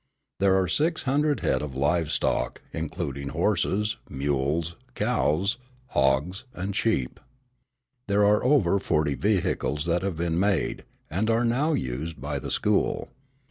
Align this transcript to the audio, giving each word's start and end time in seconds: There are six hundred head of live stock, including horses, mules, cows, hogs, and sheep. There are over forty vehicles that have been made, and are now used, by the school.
There 0.39 0.59
are 0.59 0.67
six 0.67 1.03
hundred 1.03 1.41
head 1.41 1.61
of 1.61 1.75
live 1.75 2.11
stock, 2.11 2.63
including 2.73 3.27
horses, 3.27 3.97
mules, 4.09 4.75
cows, 4.95 5.57
hogs, 5.89 6.43
and 6.55 6.75
sheep. 6.75 7.19
There 8.07 8.25
are 8.25 8.43
over 8.43 8.79
forty 8.79 9.13
vehicles 9.13 9.85
that 9.85 10.01
have 10.01 10.17
been 10.17 10.39
made, 10.39 10.85
and 11.11 11.29
are 11.29 11.45
now 11.45 11.73
used, 11.73 12.19
by 12.19 12.39
the 12.39 12.49
school. 12.49 13.11